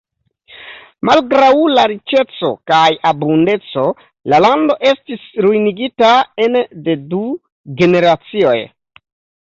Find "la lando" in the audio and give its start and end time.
4.35-4.79